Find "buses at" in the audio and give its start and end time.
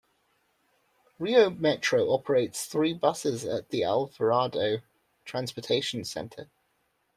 2.91-3.69